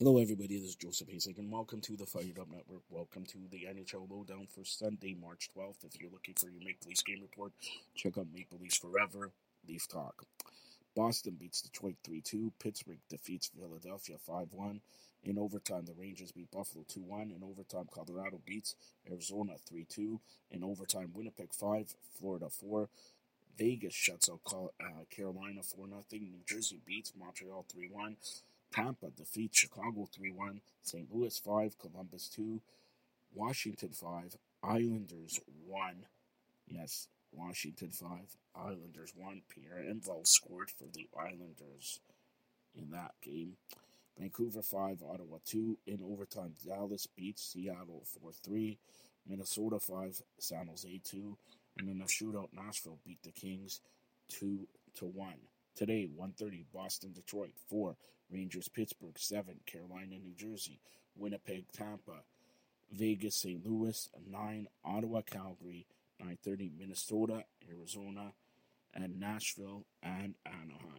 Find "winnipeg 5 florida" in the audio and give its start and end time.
21.12-22.48